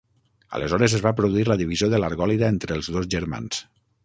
Aleshores 0.59 0.95
es 0.99 1.03
va 1.07 1.11
produir 1.19 1.45
la 1.51 1.57
divisió 1.61 1.91
de 1.95 2.01
l'Argòlida 2.05 2.51
entre 2.55 2.79
els 2.79 2.91
dos 2.97 3.13
germans. 3.17 3.63